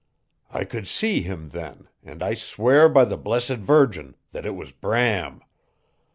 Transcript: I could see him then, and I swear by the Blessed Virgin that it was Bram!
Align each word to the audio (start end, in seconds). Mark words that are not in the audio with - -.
I 0.49 0.63
could 0.63 0.87
see 0.87 1.21
him 1.21 1.49
then, 1.49 1.87
and 2.03 2.23
I 2.23 2.33
swear 2.33 2.89
by 2.89 3.05
the 3.05 3.17
Blessed 3.19 3.57
Virgin 3.61 4.15
that 4.31 4.47
it 4.47 4.55
was 4.55 4.71
Bram! 4.71 5.43